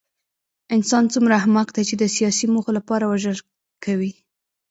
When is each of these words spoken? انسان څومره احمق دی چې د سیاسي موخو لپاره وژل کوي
انسان 0.75 1.03
څومره 1.13 1.33
احمق 1.41 1.67
دی 1.75 1.83
چې 1.89 1.95
د 1.97 2.03
سیاسي 2.15 2.45
موخو 2.53 2.71
لپاره 2.77 3.03
وژل 3.11 3.37
کوي 3.85 4.11